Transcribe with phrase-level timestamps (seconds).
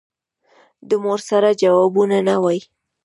[0.89, 2.61] د مور سره جوابونه وايي.